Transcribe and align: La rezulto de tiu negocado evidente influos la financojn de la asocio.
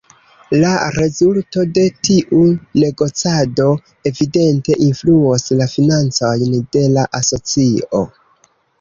La 0.61 0.69
rezulto 0.95 1.65
de 1.75 1.83
tiu 2.07 2.39
negocado 2.85 3.69
evidente 4.13 4.81
influos 4.89 5.49
la 5.63 5.71
financojn 5.79 6.61
de 6.79 6.87
la 6.99 7.09
asocio. 7.23 8.07